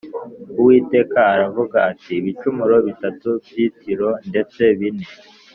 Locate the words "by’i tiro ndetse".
3.45-4.61